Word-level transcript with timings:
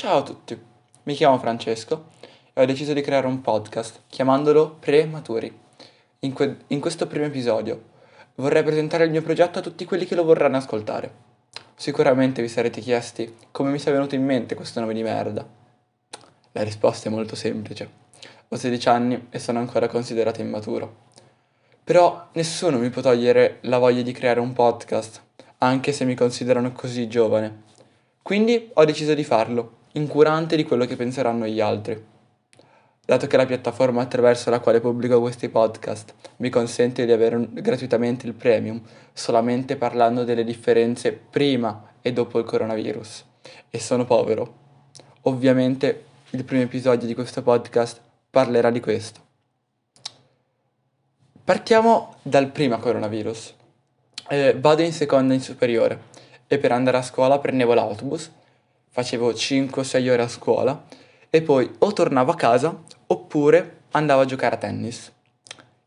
Ciao 0.00 0.20
a 0.20 0.22
tutti, 0.22 0.58
mi 1.02 1.12
chiamo 1.12 1.38
Francesco 1.38 2.06
e 2.54 2.62
ho 2.62 2.64
deciso 2.64 2.94
di 2.94 3.02
creare 3.02 3.26
un 3.26 3.42
podcast 3.42 4.04
chiamandolo 4.08 4.76
Prematuri. 4.80 5.54
In, 6.20 6.32
que- 6.32 6.56
in 6.68 6.80
questo 6.80 7.06
primo 7.06 7.26
episodio 7.26 7.82
vorrei 8.36 8.62
presentare 8.62 9.04
il 9.04 9.10
mio 9.10 9.20
progetto 9.20 9.58
a 9.58 9.60
tutti 9.60 9.84
quelli 9.84 10.06
che 10.06 10.14
lo 10.14 10.24
vorranno 10.24 10.56
ascoltare. 10.56 11.12
Sicuramente 11.74 12.40
vi 12.40 12.48
sarete 12.48 12.80
chiesti 12.80 13.36
come 13.50 13.68
mi 13.68 13.78
sia 13.78 13.92
venuto 13.92 14.14
in 14.14 14.24
mente 14.24 14.54
questo 14.54 14.80
nome 14.80 14.94
di 14.94 15.02
merda. 15.02 15.46
La 16.52 16.62
risposta 16.62 17.10
è 17.10 17.12
molto 17.12 17.36
semplice. 17.36 17.90
Ho 18.48 18.56
16 18.56 18.88
anni 18.88 19.26
e 19.28 19.38
sono 19.38 19.58
ancora 19.58 19.86
considerato 19.86 20.40
immaturo. 20.40 20.96
Però 21.84 22.28
nessuno 22.32 22.78
mi 22.78 22.88
può 22.88 23.02
togliere 23.02 23.58
la 23.64 23.76
voglia 23.76 24.00
di 24.00 24.12
creare 24.12 24.40
un 24.40 24.54
podcast, 24.54 25.22
anche 25.58 25.92
se 25.92 26.06
mi 26.06 26.14
considerano 26.14 26.72
così 26.72 27.06
giovane. 27.06 27.64
Quindi 28.22 28.70
ho 28.72 28.84
deciso 28.86 29.12
di 29.12 29.24
farlo, 29.24 29.79
incurante 29.92 30.56
di 30.56 30.64
quello 30.64 30.84
che 30.84 30.96
penseranno 30.96 31.46
gli 31.46 31.60
altri. 31.60 32.04
Dato 33.04 33.26
che 33.26 33.36
la 33.36 33.46
piattaforma 33.46 34.02
attraverso 34.02 34.50
la 34.50 34.60
quale 34.60 34.80
pubblico 34.80 35.20
questi 35.20 35.48
podcast 35.48 36.14
mi 36.36 36.48
consente 36.48 37.04
di 37.04 37.12
avere 37.12 37.48
gratuitamente 37.50 38.26
il 38.26 38.34
premium, 38.34 38.80
solamente 39.12 39.76
parlando 39.76 40.22
delle 40.22 40.44
differenze 40.44 41.12
prima 41.12 41.92
e 42.00 42.12
dopo 42.12 42.38
il 42.38 42.44
coronavirus, 42.44 43.24
e 43.68 43.80
sono 43.80 44.04
povero. 44.04 44.58
Ovviamente 45.22 46.04
il 46.30 46.44
primo 46.44 46.62
episodio 46.62 47.08
di 47.08 47.14
questo 47.14 47.42
podcast 47.42 48.00
parlerà 48.30 48.70
di 48.70 48.80
questo. 48.80 49.20
Partiamo 51.42 52.14
dal 52.22 52.52
prima 52.52 52.76
coronavirus. 52.76 53.54
Eh, 54.28 54.56
vado 54.56 54.82
in 54.82 54.92
seconda 54.92 55.34
in 55.34 55.40
superiore 55.40 56.02
e 56.46 56.58
per 56.58 56.70
andare 56.70 56.98
a 56.98 57.02
scuola 57.02 57.40
prendevo 57.40 57.74
l'autobus, 57.74 58.30
facevo 58.90 59.30
5-6 59.30 60.10
ore 60.10 60.22
a 60.22 60.28
scuola 60.28 60.84
e 61.30 61.42
poi 61.42 61.70
o 61.78 61.92
tornavo 61.92 62.32
a 62.32 62.36
casa 62.36 62.82
oppure 63.06 63.78
andavo 63.92 64.22
a 64.22 64.24
giocare 64.24 64.56
a 64.56 64.58
tennis. 64.58 65.12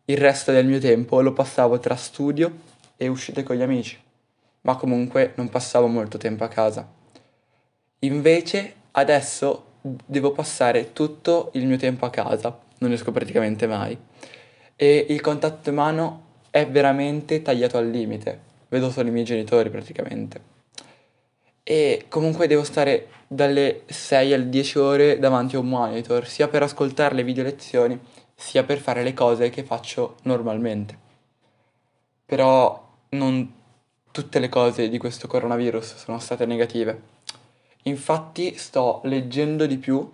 Il 0.05 0.17
resto 0.17 0.51
del 0.51 0.65
mio 0.65 0.79
tempo 0.79 1.21
lo 1.21 1.33
passavo 1.33 1.79
tra 1.79 1.95
studio 1.95 2.51
e 2.97 3.07
uscite 3.07 3.43
con 3.43 3.55
gli 3.55 3.61
amici, 3.61 3.97
ma 4.61 4.75
comunque 4.75 5.33
non 5.35 5.49
passavo 5.49 5.87
molto 5.87 6.17
tempo 6.17 6.43
a 6.43 6.49
casa. 6.49 6.89
Invece 7.99 8.73
adesso 8.91 9.65
devo 9.81 10.31
passare 10.31 10.93
tutto 10.93 11.51
il 11.53 11.65
mio 11.65 11.77
tempo 11.77 12.05
a 12.05 12.09
casa, 12.09 12.57
non 12.79 12.91
esco 12.91 13.11
praticamente 13.11 13.67
mai 13.67 13.97
e 14.75 15.05
il 15.09 15.21
contatto 15.21 15.69
umano 15.69 16.21
è 16.49 16.67
veramente 16.67 17.41
tagliato 17.41 17.77
al 17.77 17.89
limite. 17.89 18.51
Vedo 18.69 18.89
solo 18.91 19.09
i 19.09 19.11
miei 19.11 19.25
genitori 19.25 19.69
praticamente. 19.69 20.52
E 21.63 22.05
comunque 22.09 22.47
devo 22.47 22.63
stare 22.63 23.07
dalle 23.27 23.83
6 23.85 24.33
alle 24.33 24.49
10 24.49 24.79
ore 24.79 25.19
davanti 25.19 25.55
a 25.55 25.59
un 25.59 25.69
monitor, 25.69 26.27
sia 26.27 26.47
per 26.47 26.63
ascoltare 26.63 27.15
le 27.15 27.23
video 27.23 27.43
lezioni, 27.43 27.99
sia 28.35 28.63
per 28.63 28.79
fare 28.79 29.03
le 29.03 29.13
cose 29.13 29.49
che 29.49 29.63
faccio 29.63 30.17
normalmente. 30.23 30.99
Però 32.25 32.91
non 33.09 33.61
tutte 34.11 34.39
le 34.39 34.49
cose 34.49 34.89
di 34.89 34.97
questo 34.97 35.27
coronavirus 35.27 35.95
sono 35.95 36.19
state 36.19 36.45
negative. 36.45 37.01
Infatti 37.83 38.55
sto 38.57 39.01
leggendo 39.05 39.65
di 39.65 39.77
più, 39.77 40.09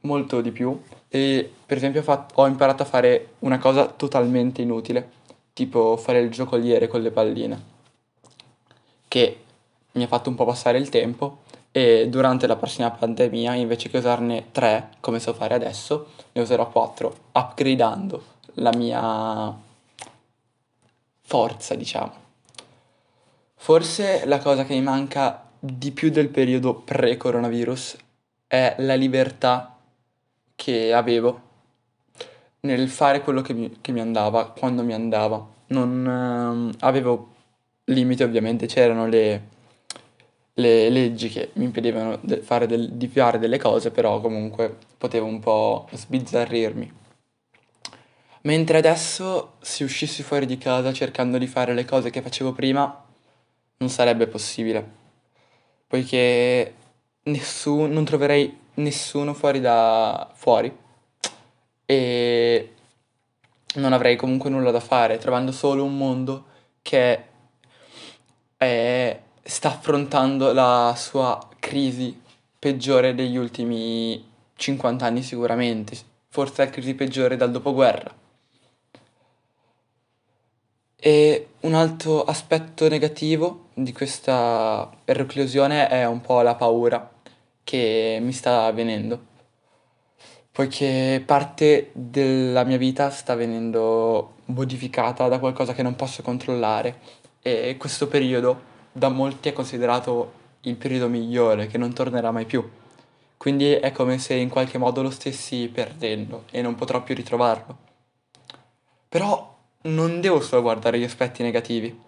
molto 0.00 0.40
di 0.40 0.50
più, 0.50 0.80
e 1.08 1.50
per 1.64 1.76
esempio 1.76 2.02
ho, 2.34 2.46
imparato 2.46 2.82
a 2.82 2.86
fare 2.86 3.34
una 3.40 3.58
cosa 3.58 3.86
totalmente 3.86 4.62
inutile, 4.62 5.10
tipo 5.52 5.96
fare 5.96 6.20
il 6.20 6.30
giocoliere 6.30 6.88
con 6.88 7.02
le 7.02 7.10
palline, 7.10 7.62
che 9.06 9.38
mi 9.92 10.02
ha 10.02 10.06
fatto 10.06 10.28
un 10.28 10.34
po' 10.34 10.44
passare 10.44 10.78
il 10.78 10.88
tempo 10.88 11.38
e 11.72 12.08
durante 12.08 12.46
la 12.46 12.56
prossima 12.56 12.90
pandemia 12.90 13.54
invece 13.54 13.88
che 13.88 13.98
usarne 13.98 14.46
tre 14.50 14.90
come 15.00 15.20
so 15.20 15.32
fare 15.32 15.54
adesso, 15.54 16.08
ne 16.32 16.42
userò 16.42 16.68
quattro, 16.68 17.14
upgradando 17.32 18.22
la 18.54 18.72
mia 18.74 19.54
forza, 21.22 21.74
diciamo. 21.74 22.12
Forse 23.54 24.24
la 24.26 24.38
cosa 24.38 24.64
che 24.64 24.74
mi 24.74 24.82
manca 24.82 25.48
di 25.58 25.92
più 25.92 26.10
del 26.10 26.28
periodo 26.28 26.74
pre-coronavirus 26.74 27.96
è 28.46 28.74
la 28.78 28.94
libertà 28.94 29.76
che 30.56 30.92
avevo 30.92 31.48
nel 32.60 32.88
fare 32.88 33.20
quello 33.22 33.42
che 33.42 33.52
mi, 33.52 33.78
che 33.80 33.92
mi 33.92 34.00
andava, 34.00 34.50
quando 34.50 34.82
mi 34.82 34.92
andava. 34.92 35.46
Non 35.68 36.72
eh, 36.72 36.76
avevo 36.80 37.28
limiti 37.84 38.22
ovviamente, 38.22 38.66
c'erano 38.66 39.06
le, 39.06 39.42
le 40.60 40.88
leggi 40.90 41.28
che 41.28 41.50
mi 41.54 41.64
impedivano 41.64 42.18
de 42.22 42.42
del, 42.66 42.92
di 42.92 43.08
fare 43.08 43.38
delle 43.38 43.58
cose, 43.58 43.90
però 43.90 44.20
comunque 44.20 44.76
potevo 44.96 45.26
un 45.26 45.40
po' 45.40 45.88
sbizzarrirmi. 45.92 46.98
Mentre 48.42 48.78
adesso, 48.78 49.54
se 49.60 49.84
uscissi 49.84 50.22
fuori 50.22 50.46
di 50.46 50.56
casa 50.56 50.92
cercando 50.92 51.36
di 51.36 51.46
fare 51.46 51.74
le 51.74 51.84
cose 51.84 52.10
che 52.10 52.22
facevo 52.22 52.52
prima, 52.52 53.04
non 53.78 53.88
sarebbe 53.88 54.26
possibile. 54.26 54.98
Poiché 55.86 56.74
nessuno, 57.24 57.86
non 57.86 58.04
troverei 58.04 58.58
nessuno 58.74 59.34
fuori 59.34 59.60
da 59.60 60.30
fuori 60.34 60.74
e 61.84 62.74
non 63.74 63.92
avrei 63.92 64.16
comunque 64.16 64.48
nulla 64.50 64.70
da 64.70 64.80
fare, 64.80 65.18
trovando 65.18 65.52
solo 65.52 65.84
un 65.84 65.96
mondo 65.96 66.44
che 66.82 67.24
è, 68.56 69.20
sta 69.42 69.68
affrontando 69.68 70.52
la 70.52 70.94
sua 70.96 71.38
crisi 71.58 72.20
peggiore 72.58 73.14
degli 73.14 73.36
ultimi 73.36 74.28
50 74.54 75.04
anni 75.04 75.22
sicuramente, 75.22 75.96
forse 76.28 76.64
la 76.64 76.70
crisi 76.70 76.94
peggiore 76.94 77.36
dal 77.36 77.50
dopoguerra. 77.50 78.14
E 81.02 81.48
un 81.60 81.74
altro 81.74 82.24
aspetto 82.24 82.86
negativo 82.88 83.68
di 83.72 83.92
questa 83.92 84.90
reclusione 85.06 85.88
è 85.88 86.06
un 86.06 86.20
po' 86.20 86.42
la 86.42 86.54
paura 86.54 87.10
che 87.64 88.18
mi 88.20 88.32
sta 88.32 88.64
avvenendo, 88.64 89.26
poiché 90.52 91.22
parte 91.24 91.90
della 91.94 92.64
mia 92.64 92.76
vita 92.76 93.08
sta 93.08 93.34
venendo 93.34 94.34
modificata 94.46 95.28
da 95.28 95.38
qualcosa 95.38 95.72
che 95.72 95.82
non 95.82 95.96
posso 95.96 96.20
controllare. 96.22 96.98
E 97.40 97.76
questo 97.78 98.06
periodo 98.06 98.68
da 98.92 99.08
molti 99.08 99.48
è 99.48 99.52
considerato 99.52 100.32
il 100.62 100.76
periodo 100.76 101.08
migliore 101.08 101.66
che 101.66 101.78
non 101.78 101.92
tornerà 101.92 102.30
mai 102.30 102.44
più. 102.44 102.68
Quindi 103.36 103.72
è 103.72 103.92
come 103.92 104.18
se 104.18 104.34
in 104.34 104.48
qualche 104.48 104.76
modo 104.78 105.02
lo 105.02 105.10
stessi 105.10 105.68
perdendo 105.68 106.44
e 106.50 106.60
non 106.60 106.74
potrò 106.74 107.02
più 107.02 107.14
ritrovarlo. 107.14 107.76
Però 109.08 109.56
non 109.82 110.20
devo 110.20 110.40
solo 110.40 110.62
guardare 110.62 110.98
gli 110.98 111.04
aspetti 111.04 111.42
negativi 111.42 111.98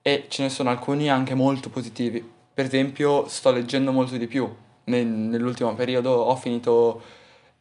e 0.00 0.26
ce 0.28 0.42
ne 0.42 0.48
sono 0.48 0.70
alcuni 0.70 1.10
anche 1.10 1.34
molto 1.34 1.68
positivi. 1.68 2.26
Per 2.54 2.64
esempio 2.64 3.28
sto 3.28 3.50
leggendo 3.50 3.92
molto 3.92 4.16
di 4.16 4.26
più, 4.26 4.50
nel, 4.84 5.06
nell'ultimo 5.06 5.74
periodo 5.74 6.10
ho 6.10 6.36
finito 6.36 7.02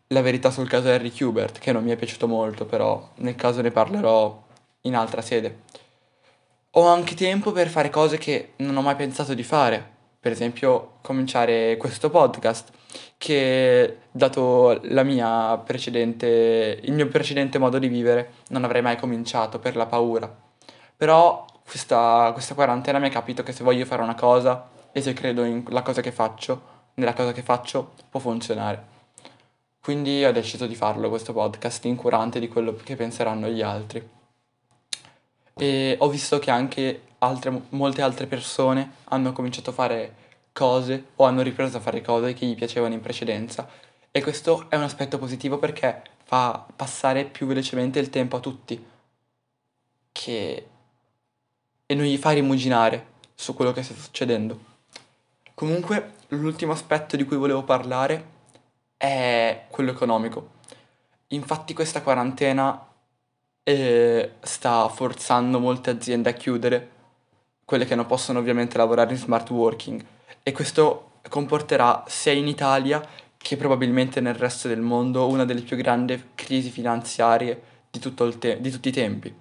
La 0.08 0.22
verità 0.22 0.52
sul 0.52 0.68
caso 0.68 0.90
Harry 0.90 1.12
Kubert, 1.12 1.60
che 1.60 1.72
non 1.72 1.84
mi 1.84 1.92
è 1.92 1.96
piaciuto 1.96 2.28
molto, 2.28 2.66
però 2.66 3.12
nel 3.16 3.36
caso 3.36 3.62
ne 3.62 3.72
parlerò 3.72 4.44
in 4.82 4.96
altra 4.96 5.22
sede. 5.22 5.62
Ho 6.76 6.88
anche 6.88 7.16
tempo 7.16 7.52
per 7.52 7.68
fare 7.68 7.90
cose 7.90 8.18
che 8.18 8.54
non 8.58 8.78
ho 8.78 8.82
mai 8.82 8.96
pensato 8.96 9.34
di 9.34 9.44
fare, 9.44 9.86
per 10.18 10.32
esempio 10.32 11.00
cominciare 11.02 11.76
questo 11.76 12.09
podcast, 12.09 12.70
che 13.18 13.98
dato 14.09 14.80
il 14.82 15.04
mio 15.04 15.62
precedente 15.66 17.58
modo 17.58 17.78
di 17.78 17.90
vivere, 17.90 18.36
non 18.52 18.64
avrei 18.64 18.82
mai 18.82 18.96
cominciato 18.96 19.59
per 19.59 19.76
la 19.76 19.86
paura. 19.86 20.34
Però 20.96 21.46
questa, 21.66 22.30
questa 22.32 22.54
quarantena 22.54 23.00
mi 23.00 23.08
ha 23.08 23.09
capito 23.09 23.44
che 23.44 23.52
se 23.52 23.66
voglio 23.66 23.84
fare 23.84 24.02
una 24.02 24.16
cosa 24.16 24.70
e 24.94 25.02
se 25.02 25.12
credo 25.12 25.44
in 25.44 25.66
la 25.68 25.82
cosa 25.82 26.00
che 26.00 26.14
faccio, 26.14 26.62
nella 26.94 27.14
cosa 27.14 27.34
che 27.34 27.42
faccio 27.42 27.96
può 28.09 28.22
funzionare. 28.22 28.82
Quindi 29.82 30.23
ho 30.23 30.32
deciso 30.32 30.68
di 30.68 30.76
farlo 30.76 31.09
questo 31.09 31.34
podcast 31.34 31.84
incurante 31.84 32.40
di 32.40 32.47
quello 32.47 32.73
che 32.76 32.96
penseranno 32.96 33.50
gli 33.50 33.62
altri. 33.62 34.20
E 35.61 35.96
ho 35.99 36.09
visto 36.09 36.40
che 36.40 36.49
anche 36.49 37.02
altre, 37.19 37.66
molte 37.69 38.02
altre 38.02 38.25
persone 38.25 38.93
hanno 39.05 39.31
cominciato 39.31 39.69
a 39.69 39.73
fare 39.73 40.16
cose 40.52 41.09
o 41.17 41.25
hanno 41.25 41.43
ripreso 41.43 41.78
a 41.78 41.81
fare 41.81 42.02
cose 42.02 42.34
che 42.34 42.47
gli 42.47 42.55
piacevano 42.55 42.96
in 42.96 42.99
precedenza. 42.99 43.69
E 44.09 44.23
questo 44.23 44.66
è 44.69 44.75
un 44.75 44.81
aspetto 44.81 45.19
positivo 45.19 45.59
perché 45.59 46.02
fa 46.23 46.66
passare 46.75 47.25
più 47.25 47.46
velocemente 47.46 47.99
il 47.99 48.09
tempo 48.09 48.37
a 48.37 48.40
tutti. 48.40 48.84
Che... 50.11 50.67
e 51.85 51.93
non 51.93 52.05
gli 52.05 52.17
fa 52.17 52.31
rimuginare 52.31 53.09
su 53.35 53.53
quello 53.53 53.72
che 53.72 53.84
sta 53.84 53.93
succedendo. 53.93 54.59
Comunque, 55.53 56.13
l'ultimo 56.29 56.72
aspetto 56.72 57.16
di 57.16 57.23
cui 57.23 57.37
volevo 57.37 57.61
parlare 57.61 58.25
è 58.97 59.66
quello 59.69 59.91
economico. 59.91 60.53
Infatti 61.28 61.75
questa 61.75 62.02
quarantena 62.02 62.87
eh, 63.63 64.31
sta 64.41 64.87
forzando 64.90 65.59
molte 65.59 65.90
aziende 65.90 66.29
a 66.29 66.34
chiudere, 66.34 66.90
quelle 67.66 67.85
che 67.85 67.96
non 67.96 68.05
possono 68.05 68.40
ovviamente 68.40 68.78
lavorare 68.78 69.11
in 69.11 69.17
smart 69.17 69.49
working. 69.49 70.03
E 70.43 70.52
questo 70.52 71.11
comporterà 71.29 72.03
sia 72.08 72.31
in 72.31 72.47
Italia 72.47 73.02
che 73.37 73.58
probabilmente 73.58 74.22
nel 74.22 74.35
resto 74.35 74.67
del 74.67 74.81
mondo 74.81 75.28
una 75.28 75.46
delle 75.46 75.61
più 75.61 75.75
grandi 75.75 76.31
crisi 76.35 76.69
finanziarie 76.69 77.61
di, 77.90 77.99
te- 78.37 78.61
di 78.61 78.69
tutti 78.69 78.90
i 78.90 78.91
tempi. 78.91 79.34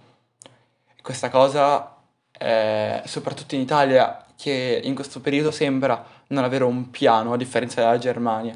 Questa 1.02 1.28
cosa, 1.28 1.96
eh, 2.38 3.02
soprattutto 3.04 3.54
in 3.54 3.60
Italia, 3.60 4.24
che 4.36 4.80
in 4.82 4.94
questo 4.94 5.20
periodo 5.20 5.50
sembra 5.50 6.04
non 6.28 6.44
avere 6.44 6.64
un 6.64 6.90
piano, 6.90 7.32
a 7.32 7.36
differenza 7.36 7.80
della 7.80 7.98
Germania, 7.98 8.54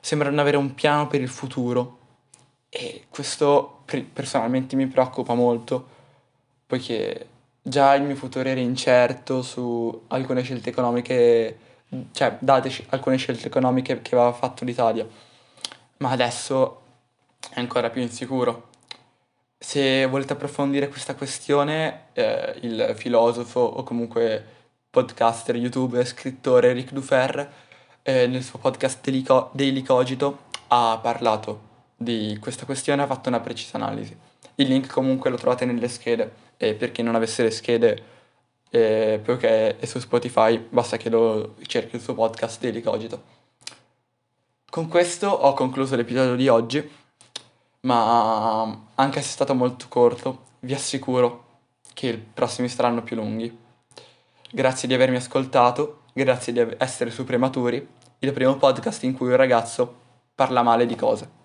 sembra 0.00 0.28
non 0.28 0.38
avere 0.38 0.56
un 0.56 0.74
piano 0.74 1.06
per 1.06 1.20
il 1.20 1.28
futuro. 1.28 1.98
E 2.74 3.04
questo 3.10 3.82
personalmente 4.14 4.76
mi 4.76 4.86
preoccupa 4.86 5.34
molto, 5.34 5.86
poiché 6.66 7.26
già 7.60 7.94
il 7.94 8.02
mio 8.02 8.16
futuro 8.16 8.48
era 8.48 8.60
incerto 8.60 9.42
su 9.42 10.04
alcune 10.08 10.40
scelte 10.40 10.70
economiche, 10.70 11.58
cioè 12.12 12.38
date 12.40 12.72
alcune 12.88 13.18
scelte 13.18 13.48
economiche 13.48 14.00
che 14.00 14.14
aveva 14.14 14.32
fatto 14.32 14.64
l'Italia, 14.64 15.06
ma 15.98 16.08
adesso 16.08 16.80
è 17.50 17.60
ancora 17.60 17.90
più 17.90 18.00
insicuro. 18.00 18.68
Se 19.58 20.06
volete 20.06 20.32
approfondire 20.32 20.88
questa 20.88 21.14
questione, 21.14 22.06
eh, 22.14 22.56
il 22.62 22.94
filosofo 22.96 23.60
o 23.60 23.82
comunque 23.82 24.44
podcaster, 24.88 25.56
youtuber, 25.56 26.06
scrittore 26.06 26.72
Ric 26.72 26.92
Dufer, 26.92 27.52
eh, 28.02 28.26
nel 28.26 28.42
suo 28.42 28.58
podcast 28.58 29.06
Daily 29.52 29.82
Cogito, 29.82 30.44
ha 30.68 30.98
parlato 31.02 31.71
di 32.02 32.38
questa 32.40 32.64
questione, 32.64 33.02
ha 33.02 33.06
fatto 33.06 33.28
una 33.28 33.40
precisa 33.40 33.76
analisi. 33.76 34.16
Il 34.56 34.68
link 34.68 34.92
comunque 34.92 35.30
lo 35.30 35.36
trovate 35.36 35.64
nelle 35.64 35.88
schede 35.88 36.32
e 36.56 36.74
per 36.74 36.92
chi 36.92 37.02
non 37.02 37.14
avesse 37.14 37.42
le 37.42 37.50
schede, 37.50 38.02
eh, 38.70 39.20
perché 39.22 39.78
è 39.78 39.86
su 39.86 39.98
Spotify, 39.98 40.58
basta 40.58 40.96
che 40.96 41.08
lo 41.08 41.54
cerchi 41.66 41.96
il 41.96 42.02
suo 42.02 42.14
podcast 42.14 42.60
Daily 42.60 42.80
Cogito. 42.80 43.40
Con 44.68 44.88
questo 44.88 45.28
ho 45.28 45.52
concluso 45.54 45.96
l'episodio 45.96 46.34
di 46.34 46.48
oggi 46.48 46.90
ma 47.82 48.62
anche 48.94 49.20
se 49.20 49.28
è 49.28 49.32
stato 49.32 49.54
molto 49.54 49.86
corto, 49.88 50.44
vi 50.60 50.74
assicuro 50.74 51.44
che 51.94 52.08
i 52.08 52.16
prossimi 52.16 52.68
saranno 52.68 53.02
più 53.02 53.16
lunghi. 53.16 53.58
Grazie 54.50 54.86
di 54.86 54.94
avermi 54.94 55.16
ascoltato, 55.16 56.02
grazie 56.12 56.52
di 56.52 56.74
essere 56.78 57.10
su 57.10 57.24
Prematuri, 57.24 57.86
il 58.20 58.32
primo 58.32 58.56
podcast 58.56 59.02
in 59.02 59.14
cui 59.14 59.28
un 59.28 59.36
ragazzo 59.36 59.94
parla 60.34 60.62
male 60.62 60.86
di 60.86 60.94
cose. 60.94 61.40